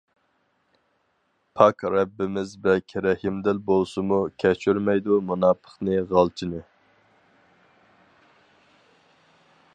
پاك 1.59 1.83
رەببىمىز 1.95 2.55
بەك 2.67 2.95
رەھىمدىل 3.07 3.61
بولسىمۇ، 3.69 4.19
كەچۈرمەيدۇ 4.45 5.21
مۇناپىقنى 5.29 6.01
غالچىنى. 6.15 6.65